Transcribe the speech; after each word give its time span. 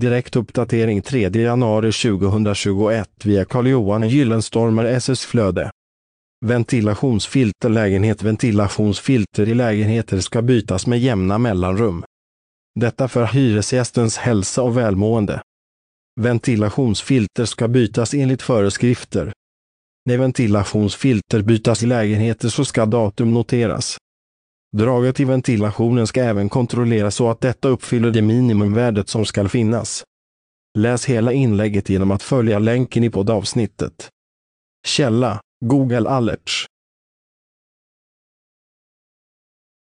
Direkt 0.00 0.36
uppdatering 0.36 1.02
3 1.02 1.28
januari 1.28 1.92
2021 1.92 3.08
via 3.24 3.44
Carl-Johan 3.44 4.08
Gyllenstormer 4.08 4.84
SS 4.84 5.24
Flöde. 5.24 5.70
Ventilationsfilter 6.46 7.68
lägenhet 7.68 8.22
Ventilationsfilter 8.22 9.48
i 9.48 9.54
lägenheter 9.54 10.20
ska 10.20 10.42
bytas 10.42 10.86
med 10.86 10.98
jämna 10.98 11.38
mellanrum. 11.38 12.04
Detta 12.80 13.08
för 13.08 13.26
hyresgästens 13.26 14.16
hälsa 14.16 14.62
och 14.62 14.76
välmående. 14.76 15.42
Ventilationsfilter 16.20 17.44
ska 17.44 17.68
bytas 17.68 18.14
enligt 18.14 18.42
föreskrifter. 18.42 19.32
När 20.06 20.18
ventilationsfilter 20.18 21.42
bytas 21.42 21.82
i 21.82 21.86
lägenheter 21.86 22.48
så 22.48 22.64
ska 22.64 22.86
datum 22.86 23.34
noteras. 23.34 23.96
Draget 24.76 25.20
i 25.20 25.24
ventilationen 25.24 26.06
ska 26.06 26.22
även 26.22 26.48
kontrolleras 26.48 27.14
så 27.14 27.30
att 27.30 27.40
detta 27.40 27.68
uppfyller 27.68 28.10
det 28.10 28.22
minimumvärdet 28.22 29.08
som 29.08 29.24
ska 29.24 29.48
finnas. 29.48 30.04
Läs 30.78 31.04
hela 31.04 31.32
inlägget 31.32 31.88
genom 31.88 32.10
att 32.10 32.22
följa 32.22 32.58
länken 32.58 33.04
i 33.04 33.10
poddavsnittet. 33.10 34.08
Källa 34.86 35.40
Google 35.64 36.08
Alerts 36.08 36.66